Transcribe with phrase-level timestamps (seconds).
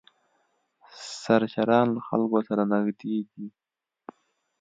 [1.21, 3.45] سرچران له خلکو سره نږدې دي.